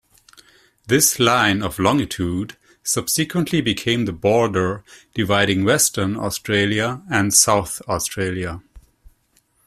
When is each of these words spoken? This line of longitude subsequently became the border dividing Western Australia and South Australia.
This 0.87 1.19
line 1.19 1.61
of 1.61 1.77
longitude 1.77 2.57
subsequently 2.81 3.61
became 3.61 4.05
the 4.05 4.11
border 4.11 4.83
dividing 5.13 5.63
Western 5.63 6.15
Australia 6.17 7.03
and 7.11 7.31
South 7.31 7.83
Australia. 7.87 8.63